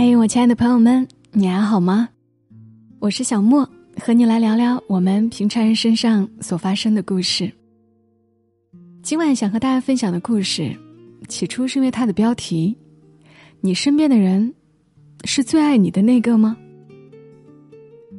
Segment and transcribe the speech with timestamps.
[0.00, 2.08] 嘿，我亲爱的朋友们，你还好吗？
[3.00, 3.68] 我是小莫，
[4.00, 7.52] 和你来聊聊我们平常人身上所发生的故事。
[9.02, 10.72] 今晚想和大家分享的故事，
[11.26, 12.76] 起初是因为它的标题
[13.60, 14.54] ：“你身边的人
[15.24, 16.56] 是最爱你的那个吗？”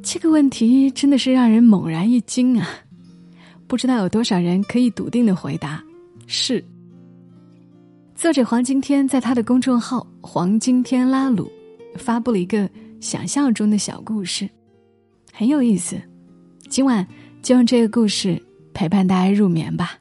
[0.04, 2.68] 这个问题真的是让人猛然一惊啊！
[3.66, 5.82] 不知道有多少人可以笃定的回答
[6.28, 6.62] ：“是。”
[8.14, 11.50] 作者黄金天在他的公众号“黄金天拉鲁”
[11.96, 12.68] 发布了一个
[13.00, 14.48] 想象中的小故事，
[15.32, 16.00] 很有意思。
[16.68, 17.06] 今晚
[17.42, 18.40] 就用这个故事
[18.72, 19.98] 陪伴大家入眠吧。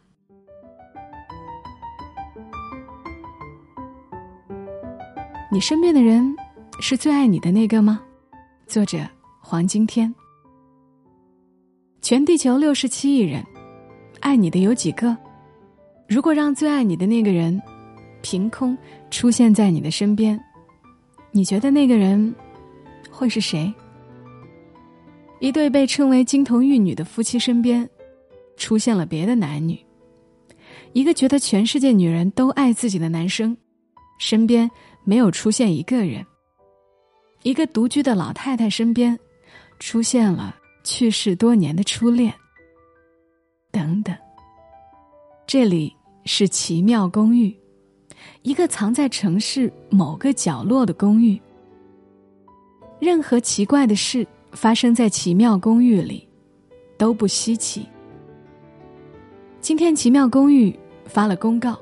[5.51, 6.35] 你身边的人
[6.79, 8.01] 是最爱你的那个吗？
[8.67, 8.99] 作者
[9.39, 10.13] 黄金天。
[12.01, 13.43] 全地球六十七亿人，
[14.19, 15.17] 爱你的有几个？
[16.07, 17.59] 如果让最爱你的那个人
[18.21, 18.77] 凭空
[19.09, 20.39] 出现在你的身边，
[21.31, 22.33] 你觉得那个人
[23.09, 23.73] 会是谁？
[25.39, 27.89] 一对被称为金童玉女的夫妻身边
[28.57, 29.79] 出现了别的男女，
[30.93, 33.55] 一个觉得全世界女人都爱自己的男生
[34.19, 34.69] 身边。
[35.05, 36.23] 没有出现一个人。
[37.41, 39.17] 一个独居的老太太身边，
[39.79, 42.31] 出现了去世多年的初恋。
[43.71, 44.15] 等等。
[45.47, 47.55] 这里是奇妙公寓，
[48.41, 51.39] 一个藏在城市某个角落的公寓。
[52.99, 56.27] 任何奇怪的事发生在奇妙公寓里，
[56.97, 57.85] 都不稀奇。
[59.61, 61.77] 今天奇妙公寓发了公告。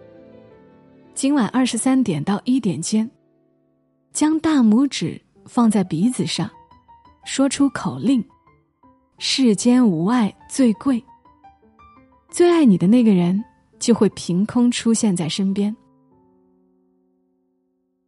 [1.14, 3.10] 今晚二十三点到一点间，
[4.14, 6.50] 将大拇指放在鼻子上，
[7.26, 8.24] 说出口令
[9.18, 11.04] ：“世间无爱最贵。”
[12.30, 13.44] 最爱你的那个人
[13.80, 15.76] 就会凭空出现在身边。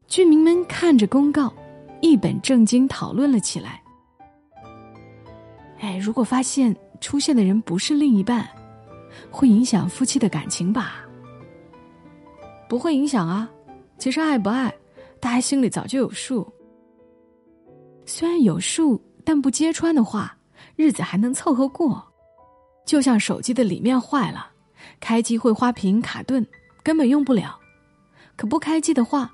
[0.09, 1.53] 居民们看着公告，
[2.01, 3.79] 一本正经讨论了起来。
[5.79, 8.49] 哎，如果发现出现的人不是另一半，
[9.29, 11.05] 会影响夫妻的感情吧？
[12.67, 13.47] 不会影响啊，
[13.99, 14.73] 其实爱不爱，
[15.19, 16.51] 大家心里早就有数。
[18.03, 20.35] 虽然有数，但不揭穿的话，
[20.75, 22.03] 日子还能凑合过。
[22.83, 24.49] 就像手机的里面坏了，
[24.99, 26.43] 开机会花屏卡顿，
[26.81, 27.59] 根本用不了。
[28.35, 29.31] 可不开机的话，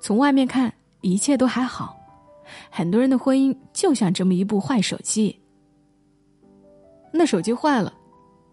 [0.00, 1.96] 从外面看一切都还好。
[2.70, 5.40] 很多人的婚姻就像这么一部坏手机。
[7.12, 7.92] 那手机坏了，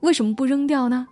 [0.02, 1.08] 为什么不扔掉呢？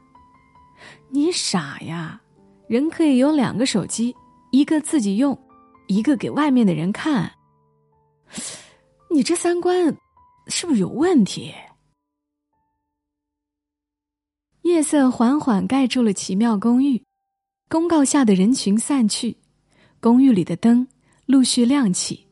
[1.10, 2.22] 你傻呀！
[2.68, 4.16] 人可以有两个手机，
[4.52, 5.38] 一个自己用，
[5.88, 7.32] 一个给外面的人看。
[9.10, 9.96] 你这三观
[10.48, 11.54] 是不是有问题？
[14.62, 17.04] 夜色缓缓盖住了奇妙公寓，
[17.68, 19.38] 公告下的人群散去，
[20.02, 20.86] 公寓里的灯
[21.28, 22.26] 陆续亮起。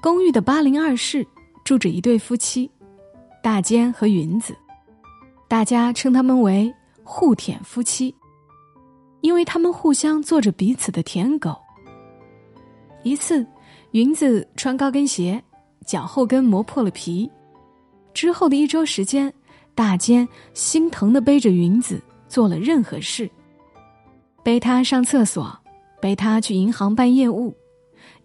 [0.00, 1.26] 公寓的八零二室
[1.64, 2.70] 住着一对夫妻，
[3.42, 4.54] 大坚和云子，
[5.48, 6.72] 大家称他们为
[7.02, 8.14] 互舔夫妻。
[9.22, 11.56] 因为他们互相做着彼此的舔狗。
[13.02, 13.46] 一次，
[13.92, 15.42] 云子穿高跟鞋，
[15.86, 17.30] 脚后跟磨破了皮。
[18.12, 19.32] 之后的一周时间，
[19.74, 23.30] 大坚心疼的背着云子做了任何事，
[24.42, 25.58] 背他上厕所，
[26.04, 27.56] 背他去银行办业务，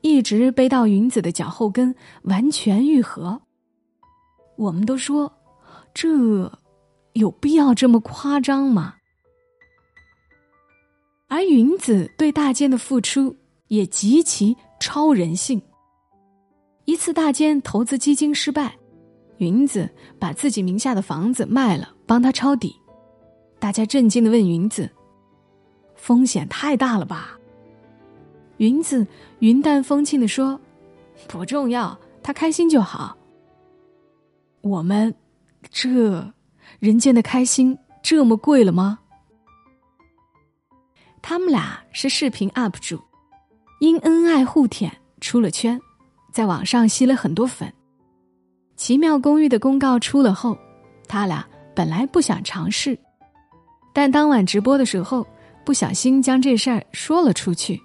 [0.02, 3.42] 一直背到云子的脚后跟完全愈合。
[4.58, 5.32] 我们都说，
[5.94, 6.10] 这
[7.14, 8.96] 有必要这么夸张吗？
[11.30, 13.34] 而云子对大坚的付出
[13.70, 15.62] 也极其超人性。
[16.84, 18.78] 一次，大坚投资基金失败，
[19.38, 22.76] 云子把自己名下的房子卖了，帮他抄底。
[23.58, 24.92] 大家震惊的问云子
[25.96, 27.36] ：“风险太大了吧？”
[28.59, 29.06] 云子
[29.40, 30.59] 云淡风轻的说
[31.28, 33.18] ：“不重要，他开心就好。”
[34.62, 35.16] 我们，
[35.72, 36.34] 这
[36.80, 39.00] 人间的开心这么贵了吗？
[41.22, 43.00] 他们俩是视频 UP 主，
[43.80, 44.92] 因恩爱互舔
[45.22, 45.80] 出了圈，
[46.34, 47.74] 在网上吸了很多粉。
[48.75, 50.57] 奇妙公寓的公告出了后，
[51.07, 53.00] 他俩本来不想尝试，
[53.94, 55.25] 但当晚直播的时候，
[55.66, 57.81] 不小心将这事儿说了出去，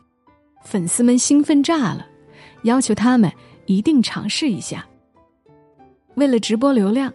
[0.64, 2.06] 粉丝们兴奋炸了，
[2.62, 3.31] 要求他们
[3.66, 4.84] 一定尝试一下。
[6.14, 7.12] 为了直播流量，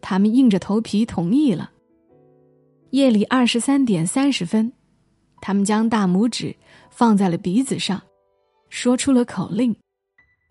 [0.00, 1.70] 他们硬着头皮同意了。
[2.90, 4.72] 夜里二十三点三十分。
[5.42, 6.56] 他们将大拇指
[6.90, 8.02] 放在了鼻子上，
[8.70, 9.76] 说出了口令：“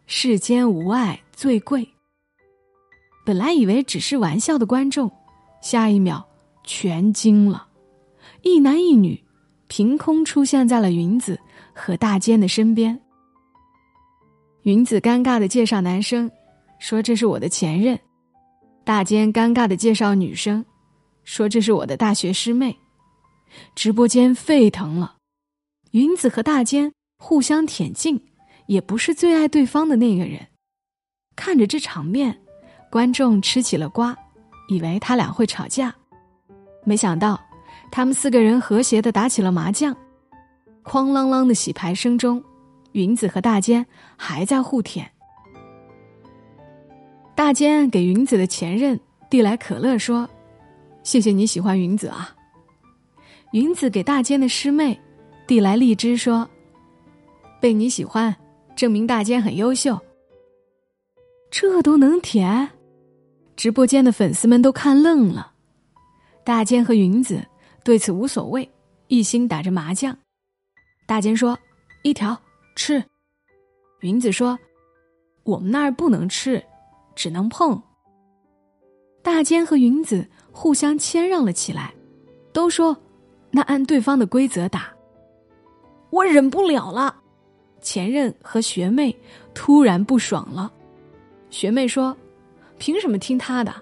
[0.06, 1.90] 世间无爱最贵。”
[3.26, 5.12] 本来以为只是玩笑的观众，
[5.62, 6.26] 下一秒
[6.64, 7.68] 全惊了。
[8.44, 9.22] 一男一女
[9.68, 11.40] 凭空出现在了云子
[11.76, 13.00] 和大坚的身边。
[14.64, 16.32] 云子尴尬的介绍男生，
[16.80, 17.96] 说这是我的前任；
[18.84, 20.66] 大坚尴尬的介绍女生，
[21.24, 22.76] 说这是我的大学师妹。
[23.76, 25.18] 直播间沸腾了，
[25.92, 28.20] 云子和大坚互相舔镜，
[28.66, 30.48] 也不是最爱对方的那个人。
[31.36, 32.42] 看着这场面，
[32.90, 34.18] 观众吃起了瓜，
[34.68, 35.94] 以为他俩会吵架，
[36.84, 37.40] 没想到
[37.92, 39.96] 他们四个人和谐的打起了麻将。
[40.86, 42.42] 哐啷啷的洗牌声中，
[42.92, 43.86] 云子和大坚
[44.16, 45.12] 还在互舔。
[47.34, 48.98] 大坚给云子的前任
[49.30, 50.30] 递来可乐，说
[51.04, 52.34] ：“谢谢你喜欢云子啊。”
[53.52, 55.00] 云子给大坚的师妹
[55.48, 56.48] 递来荔枝，说
[57.60, 58.34] ：“被你喜欢，
[58.76, 60.00] 证明大坚很优秀。”
[61.52, 62.70] 这都能舔，
[63.56, 65.54] 直播间的粉丝们都看愣了。
[66.44, 67.46] 大坚和云子
[67.84, 68.70] 对此无所谓，
[69.08, 70.18] 一心打着麻将。
[71.06, 71.58] 大坚说
[72.04, 72.40] ：“一条
[72.76, 73.04] 吃。”
[74.02, 74.58] 云子说
[75.44, 76.64] ：“我们那儿不能吃，
[77.16, 77.82] 只能碰。”
[79.22, 81.94] 大坚和云子互相谦让了起来，
[82.54, 82.96] 都说
[83.52, 84.94] ：“那按对方的规则打。”
[86.12, 87.16] 我忍不了了，
[87.82, 89.16] 前任和学妹
[89.54, 90.72] 突然不爽了。
[91.50, 92.16] 学妹说
[92.78, 93.74] ：“凭什么听他的？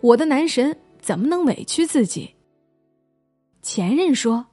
[0.00, 2.34] 我的男神怎么能委屈自己？”
[3.62, 4.44] 前任说：“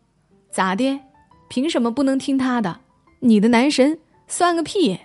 [0.51, 0.99] 咋的？
[1.49, 2.79] 凭什么不能听他的？
[3.19, 3.97] 你的男神
[4.27, 4.97] 算个屁！”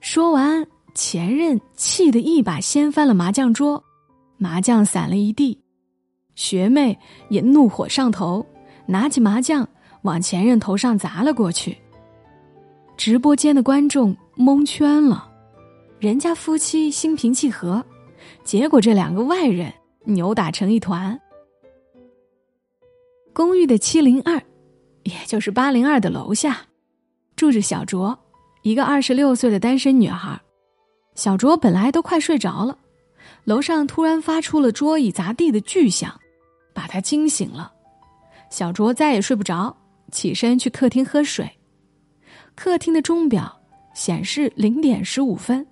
[0.00, 3.82] 说完，前任气得一把掀翻了麻将桌，
[4.36, 5.56] 麻将散了一地。
[6.34, 6.98] 学妹
[7.28, 8.44] 也怒火上头，
[8.86, 9.68] 拿起麻将
[10.02, 11.76] 往前任头上砸了过去。
[12.96, 15.30] 直播间的观众蒙圈了。
[16.00, 17.84] 人家夫妻心平气和，
[18.42, 19.72] 结果这两个外人
[20.04, 21.16] 扭打成一团。
[23.32, 24.42] 公寓的七零二，
[25.04, 26.60] 也就是八零二的楼下，
[27.36, 28.18] 住着小卓，
[28.62, 30.40] 一个二十六岁的单身女孩。
[31.14, 32.78] 小卓本来都快睡着了，
[33.44, 36.18] 楼上突然发出了桌椅砸地的巨响，
[36.72, 37.72] 把他惊醒了。
[38.48, 39.76] 小卓再也睡不着，
[40.10, 41.50] 起身去客厅喝水。
[42.54, 43.60] 客厅的钟表
[43.94, 45.66] 显示零点十五分。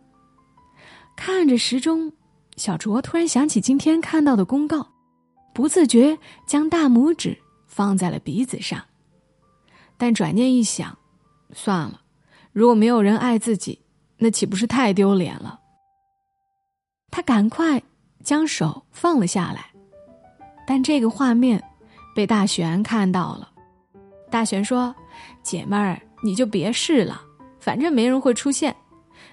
[1.17, 2.12] 看着时钟，
[2.56, 4.87] 小卓突然想起今天看到的公告，
[5.55, 7.37] 不自觉将大拇指
[7.67, 8.83] 放在了鼻子上。
[10.00, 10.97] 但转念一想，
[11.52, 12.00] 算了，
[12.52, 13.79] 如果没有人爱自己，
[14.17, 15.61] 那岂不是太丢脸了？
[17.11, 17.82] 他赶快
[18.25, 19.67] 将手放了下来，
[20.67, 21.62] 但这个画面
[22.17, 23.50] 被大璇看到了。
[24.31, 24.94] 大璇说
[25.44, 27.20] ：“姐妹儿，你就别试了，
[27.58, 28.75] 反正没人会出现。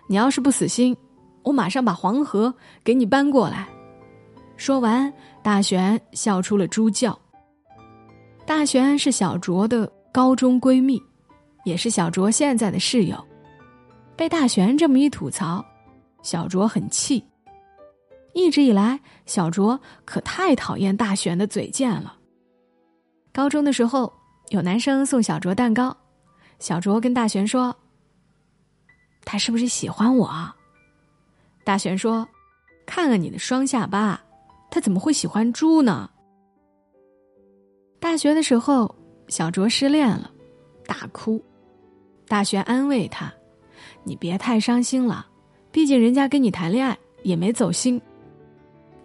[0.07, 0.93] 你要是不死心。”
[1.43, 2.53] 我马上把黄河
[2.83, 3.65] 给你搬过来。
[4.57, 7.17] 说完，大璇笑出了猪叫。
[8.45, 11.01] 大璇是小卓的高中闺蜜，
[11.63, 13.23] 也是小卓现在的室友。
[14.15, 15.63] 被大璇这么一吐槽，
[16.23, 17.23] 小卓很气。
[18.33, 22.17] 一直以来，小卓可太讨厌大璇的嘴贱了。
[23.31, 24.11] 高中的时候，
[24.49, 25.95] 有男生送小卓蛋糕，
[26.59, 27.75] 小卓跟大璇说
[29.23, 30.53] ：“他是不是喜欢我？”
[31.63, 32.27] 大璇说
[32.87, 34.19] ：“看看你的双下巴，
[34.71, 36.09] 他怎么会喜欢猪呢？”
[37.99, 38.95] 大学的时候，
[39.27, 40.31] 小卓失恋了，
[40.85, 41.43] 大哭。
[42.27, 43.33] 大璇安慰他
[44.03, 45.25] ：“你别太伤心了，
[45.71, 48.01] 毕竟人家跟你谈恋爱也没走心。”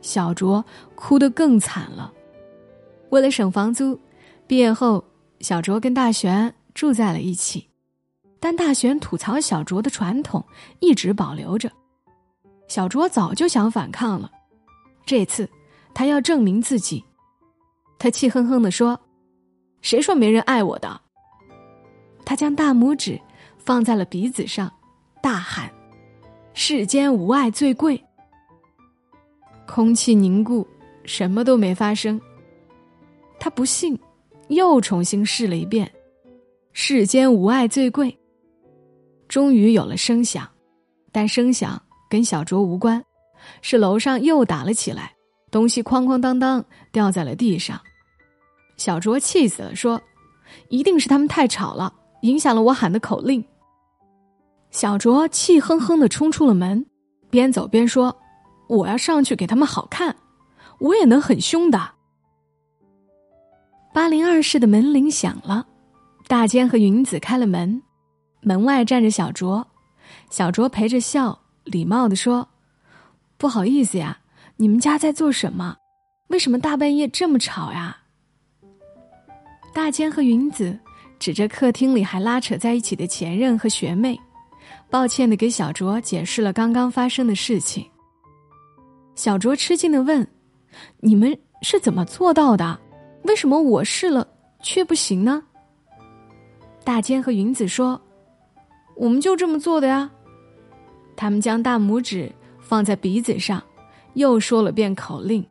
[0.01, 0.65] 小卓
[0.95, 2.13] 哭得更惨了。
[3.11, 3.99] 为了省房租，
[4.47, 5.05] 毕业后
[5.41, 7.69] 小卓跟大璇住在了一起，
[8.41, 10.45] 但大璇吐槽小卓的传统
[10.81, 11.71] 一直保留着。
[12.67, 14.31] 小卓早就想反抗了，
[15.05, 15.49] 这次
[15.95, 17.05] 他要证明自己。
[17.99, 18.99] 他气哼哼的说
[19.83, 20.99] ：“谁说没人爱我的？”
[22.25, 23.21] 他将大拇指
[23.59, 24.73] 放在了鼻子上，
[25.21, 25.71] 大喊
[26.55, 28.03] ：“世间无爱最贵。”
[29.69, 30.67] 空气凝固，
[31.05, 32.21] 什么都没发生。
[33.39, 33.99] 他不信，
[34.49, 35.91] 又重新试了一遍
[36.73, 38.17] ：“世间无爱最贵。”
[39.29, 40.49] 终于有了声响，
[41.11, 41.81] 但声响。
[42.09, 43.03] 跟小卓无关，
[43.63, 45.15] 是楼上又打了起来，
[45.51, 46.63] 东西哐哐当当
[46.93, 47.81] 掉在了地上。
[48.85, 50.03] 小卓气死了，说
[50.69, 53.45] ：“一定是他们太吵了，影响了我喊的口令。”
[54.73, 56.85] 小卓气哼哼的冲出了门，
[57.31, 58.19] 边走边说
[58.67, 60.17] ：“我要上去给他们好看，
[60.81, 61.93] 我也能很凶的。”
[63.95, 65.65] 八零二室的门铃响了，
[66.27, 67.81] 大坚和云子开了门，
[68.41, 69.65] 门外站着小卓，
[70.29, 71.39] 小卓陪着笑。
[71.63, 72.49] 礼貌的说
[73.39, 74.19] ：“不好意思呀，
[74.57, 75.77] 你们家在做什么？
[76.31, 77.99] 为什么大半夜这么吵呀？”
[79.73, 80.79] 大坚和云子
[81.19, 84.19] 指着客厅里还拉扯在一起的前任和学妹，
[84.91, 87.85] 抱歉的给小卓解释了刚刚发生的事情。
[89.15, 90.27] 小卓吃惊的问
[91.01, 92.79] ：“你们是怎么做到的？
[93.25, 94.27] 为什么我试了
[94.63, 95.43] 却不行呢？”
[96.85, 98.01] 大坚和云子说
[98.97, 100.11] ：“我们就这么做的呀。”
[101.17, 103.63] 他们将大拇指放在鼻子上，
[104.15, 105.47] 又说了遍口令：“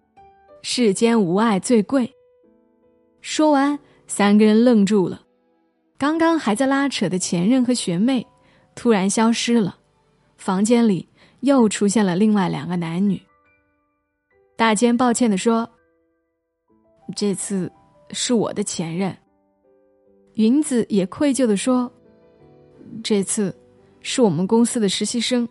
[0.64, 2.12] 世间无爱最贵。”
[3.22, 3.78] 说完，
[4.14, 5.22] 三个人愣住了。
[5.98, 8.28] 刚刚还在拉扯的前任和学妹，
[8.76, 9.78] 突然消失了。
[10.36, 11.08] 房间里
[11.40, 13.22] 又出现了另外两个男女。
[14.58, 15.68] 大坚抱歉的说
[17.16, 17.72] ：“这次
[18.10, 19.16] 是我的前任。”
[20.36, 21.90] 云子也愧疚的说
[23.02, 23.58] ：“这次
[24.02, 25.48] 是我们公司的实习生。”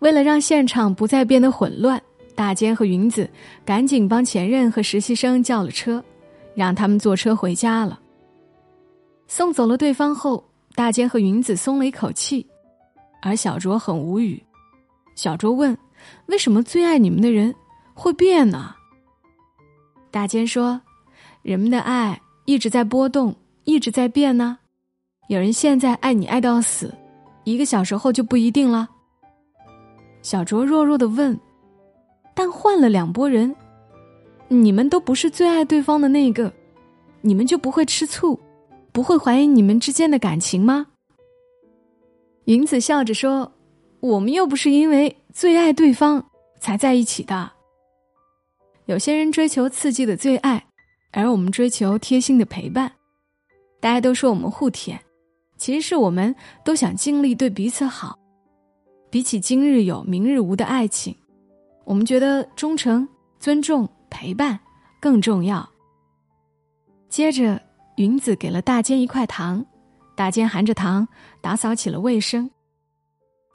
[0.00, 2.02] 为了让现场不再变得混乱，
[2.34, 3.30] 大坚和云子
[3.64, 6.04] 赶紧帮前任和实习生叫了车，
[6.54, 7.98] 让他们坐车回家了。
[9.26, 10.44] 送走了对方后，
[10.74, 12.46] 大坚和云子松了一口气，
[13.22, 14.42] 而小卓很无语。
[15.14, 15.76] 小卓问
[16.26, 17.54] ：“为什么最爱你们的人
[17.94, 18.74] 会变呢？”
[20.10, 20.80] 大坚说
[21.42, 24.58] ：“人们的爱一直在波动，一直在变呢。
[25.28, 26.94] 有人现在爱你爱到死，
[27.44, 28.88] 一个小时后就不一定了。”
[30.20, 31.38] 小卓弱弱的问
[32.34, 33.54] ：“但换了两拨人，
[34.52, 36.52] 你们都不是最爱对方的那个，
[37.22, 38.38] 你们就不会吃醋，
[38.92, 40.88] 不会怀疑你们之间的感情吗？”
[42.44, 43.52] 云子笑着说
[44.00, 46.28] ：“我们又不是因为最爱对方
[46.60, 47.52] 才在一起的。
[48.86, 50.66] 有些人追求刺激的最爱，
[51.12, 52.92] 而我们追求贴心的陪伴。
[53.80, 55.00] 大家都说我们互舔，
[55.56, 58.18] 其实是我们都想尽力对彼此好。”
[59.08, 61.14] 比起今日有明日无的爱情，
[61.84, 63.06] 我们觉得忠诚、
[63.38, 64.60] 尊重、陪伴
[65.00, 65.66] 更重要。
[67.08, 67.60] 接着，
[67.96, 69.64] 云子给了大坚一块糖，
[70.14, 71.08] 大坚含着糖
[71.40, 72.50] 打扫起了卫生。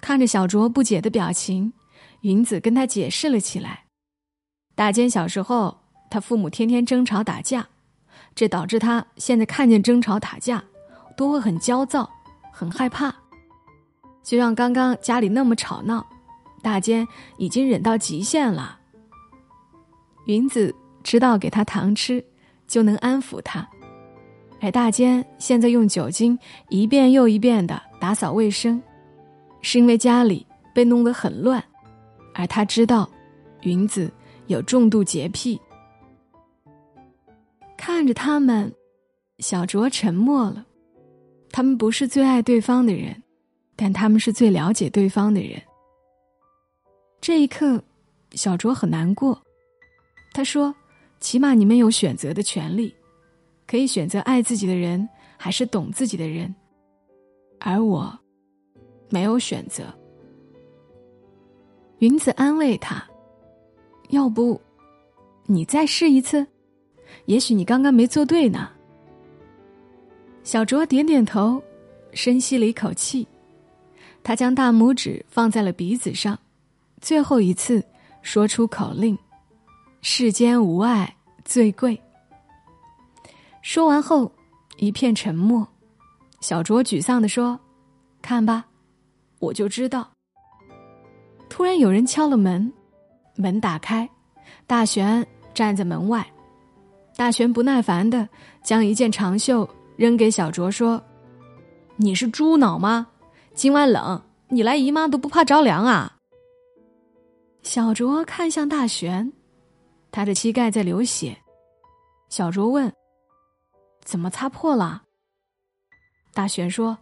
[0.01, 1.71] 看着小卓不解的表情，
[2.21, 3.85] 云子跟他解释了起来：
[4.75, 7.67] 大坚小时候，他父母天天争吵打架，
[8.35, 10.63] 这导致他现在看见争吵打架，
[11.15, 12.09] 都会很焦躁、
[12.51, 13.13] 很害怕。
[14.23, 16.05] 就像刚刚家里那么吵闹，
[16.61, 18.79] 大坚已经忍到极限了。
[20.27, 22.23] 云子知道给他糖吃
[22.67, 23.67] 就能安抚他，
[24.61, 26.37] 而大坚现在用酒精
[26.69, 28.81] 一遍又一遍的打扫卫生，
[29.61, 31.61] 是因为家里被弄得很乱，
[32.33, 33.09] 而他知道
[33.63, 34.11] 云子
[34.45, 35.59] 有重度洁癖。
[37.75, 38.73] 看着他们，
[39.39, 40.65] 小卓沉默了。
[41.51, 43.23] 他们不是最爱对方的人。
[43.79, 45.61] 但他们是最了解对方的人。
[47.21, 47.79] 这一刻，
[48.31, 49.39] 小卓很难过。
[50.37, 50.71] 他说
[51.19, 52.93] ：“起码你们有选择的权利，
[53.65, 56.53] 可以选择爱自己的人，还是懂自己的人。
[57.59, 58.15] 而我，
[59.09, 59.85] 没有选择。”
[61.97, 63.03] 云子安慰他
[64.13, 64.61] ：“要不，
[65.47, 66.45] 你再试一次？
[67.25, 68.69] 也许你刚刚没做对呢。”
[70.45, 71.59] 小卓点点头，
[72.13, 73.27] 深吸了一口气。
[74.21, 76.37] 他将大拇指放在了鼻子上，
[77.01, 77.83] 最后一次
[78.21, 79.17] 说出口令
[80.01, 81.99] ：“世间无爱最贵。”
[83.61, 84.31] 说完后，
[84.77, 85.67] 一片沉默。
[86.39, 87.59] 小卓沮丧的说
[88.21, 88.65] ：“看吧，
[89.39, 90.09] 我就知道。”
[91.49, 92.71] 突然有人敲了门，
[93.35, 94.07] 门打开，
[94.65, 96.25] 大玄站在门外。
[97.15, 98.29] 大玄不耐烦的
[98.63, 101.03] 将一件长袖扔给小卓，说
[101.97, 103.07] ：“你是猪脑吗？”
[103.55, 106.15] 今晚冷，你来姨妈都不怕着凉啊？
[107.63, 109.33] 小卓看向大玄，
[110.17, 111.37] 他的膝盖在流血。
[112.27, 112.91] 小卓问
[114.03, 115.03] ：“怎么擦破了？”
[116.33, 116.97] 大玄说：“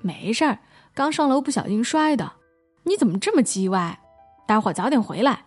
[0.00, 0.58] 没事儿，
[0.94, 2.32] 刚上楼不小心摔的。
[2.84, 4.00] 你怎么这么叽歪？
[4.46, 5.44] 待会儿早点回来。”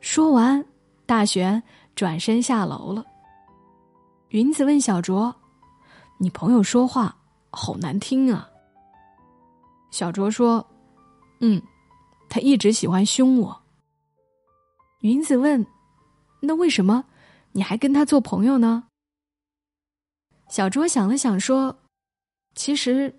[0.00, 0.64] 说完，
[1.04, 1.62] 大玄
[1.94, 3.04] 转身下楼了。
[4.30, 5.36] 云子问小卓
[6.16, 7.14] ：“你朋友说话
[7.50, 8.48] 好难听啊？”
[9.92, 10.66] 小卓说
[11.40, 11.60] ：“嗯，
[12.30, 13.54] 他一直喜欢凶我。”
[15.04, 15.62] 云子问
[16.40, 17.04] ：“那为什么
[17.52, 18.84] 你还跟他做朋友呢？”
[20.48, 21.78] 小卓想了想说
[22.56, 23.14] ：“其实，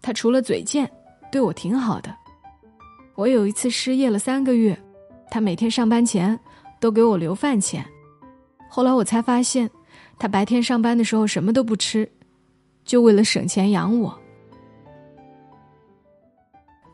[0.00, 0.90] 他除了嘴贱，
[1.32, 2.14] 对我挺好的。
[3.16, 4.78] 我有一次失业了三个月，
[5.30, 6.38] 他每天上班前
[6.78, 7.84] 都给我留饭钱。
[8.68, 9.68] 后来我才发现，
[10.18, 12.10] 他白天上班的时候什么都不吃，
[12.84, 14.16] 就为了省钱养我。”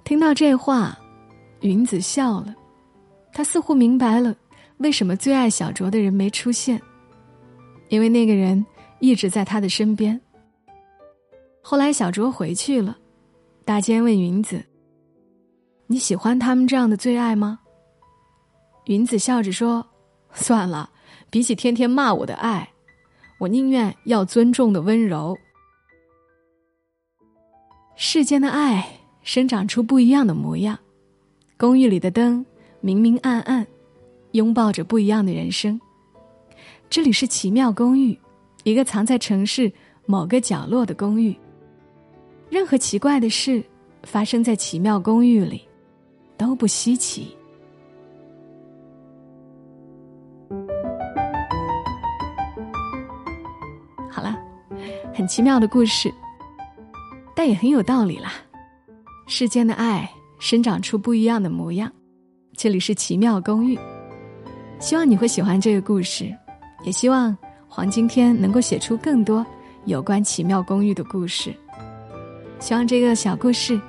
[0.05, 0.99] 听到这话，
[1.61, 2.55] 云子笑了。
[3.33, 4.35] 他似乎明白了
[4.79, 6.81] 为什么最爱小卓的人没出现，
[7.89, 8.65] 因为那个人
[9.01, 10.21] 一直在他的身边。
[11.63, 12.97] 后来小卓回去了，
[13.65, 14.63] 大坚问云子
[15.89, 17.59] ：“你喜欢他们这样的最爱吗？”
[18.87, 19.85] 云子笑着说
[20.33, 20.91] ：“算了，
[21.31, 22.69] 比起天天骂我的爱，
[23.39, 25.37] 我宁愿要尊重的温柔。”
[27.97, 28.87] 世间的爱
[29.23, 30.79] 生长出不一样的模样，
[31.57, 32.45] 公寓里的灯
[32.81, 33.67] 明明暗暗，
[34.37, 35.81] 拥抱着不一样的人生。
[36.89, 38.17] 这里是奇妙公寓，
[38.63, 39.73] 一个藏在城市
[40.07, 41.37] 某个角落的公寓。
[42.49, 43.65] 任何奇怪的事
[44.05, 45.63] 发生在奇妙公寓里，
[46.37, 47.37] 都不稀奇。
[54.09, 54.39] 好了，
[55.13, 56.13] 很奇妙的故事，
[57.35, 58.33] 但也很有道理啦。
[59.27, 61.91] 世间的爱生长出不一样的模样，
[62.57, 63.77] 这里是奇妙公寓。
[64.79, 66.33] 希望你会喜欢这个故事，
[66.85, 69.45] 也希望黄今天能够写出更多
[69.85, 71.55] 有关奇妙公寓的故事。
[72.61, 73.81] 希望这个小故事，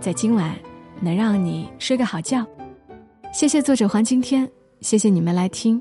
[0.00, 0.54] 在今晚
[1.00, 2.46] 能让你睡个好觉。
[3.32, 4.48] 谢谢作者黄今天，
[4.80, 5.80] 谢谢你们来听，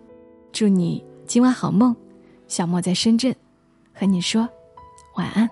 [0.52, 1.96] 祝你今晚好梦。
[2.48, 3.34] 小莫在深圳，
[3.94, 4.48] 和你说
[5.16, 5.50] 晚安。